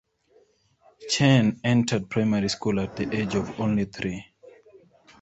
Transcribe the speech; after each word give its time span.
Chen 1.09 1.61
entered 1.63 2.09
primary 2.09 2.49
school 2.49 2.79
at 2.79 2.95
the 2.95 3.15
age 3.15 3.35
of 3.35 3.59
only 3.59 3.85
three. 3.85 4.25